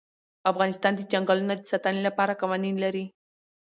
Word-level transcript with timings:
افغانستان 0.51 0.93
د 0.95 1.01
چنګلونه 1.11 1.53
د 1.57 1.63
ساتنې 1.71 2.01
لپاره 2.07 2.39
قوانین 2.41 2.75
لري. 2.83 3.05